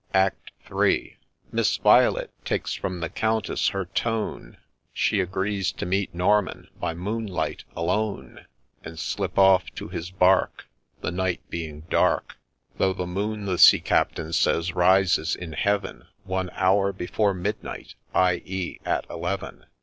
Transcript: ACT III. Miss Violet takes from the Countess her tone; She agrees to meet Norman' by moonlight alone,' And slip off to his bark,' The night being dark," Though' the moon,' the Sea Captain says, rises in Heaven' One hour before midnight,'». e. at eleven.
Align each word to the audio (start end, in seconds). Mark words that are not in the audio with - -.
ACT 0.15 0.51
III. 0.73 1.15
Miss 1.51 1.77
Violet 1.77 2.31
takes 2.43 2.73
from 2.73 3.01
the 3.01 3.09
Countess 3.09 3.67
her 3.67 3.85
tone; 3.85 4.57
She 4.91 5.19
agrees 5.19 5.71
to 5.73 5.85
meet 5.85 6.11
Norman' 6.15 6.69
by 6.81 6.95
moonlight 6.95 7.65
alone,' 7.75 8.47
And 8.83 8.97
slip 8.97 9.37
off 9.37 9.69
to 9.75 9.89
his 9.89 10.09
bark,' 10.09 10.65
The 11.03 11.11
night 11.11 11.41
being 11.51 11.81
dark," 11.81 12.37
Though' 12.79 12.93
the 12.93 13.05
moon,' 13.05 13.45
the 13.45 13.59
Sea 13.59 13.79
Captain 13.79 14.33
says, 14.33 14.73
rises 14.73 15.35
in 15.35 15.53
Heaven' 15.53 16.07
One 16.23 16.49
hour 16.55 16.91
before 16.91 17.35
midnight,'». 17.35 17.93
e. 18.43 18.79
at 18.83 19.05
eleven. 19.07 19.67